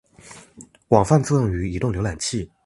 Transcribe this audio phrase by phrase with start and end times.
[0.87, 2.49] 广泛作用于移动浏览器。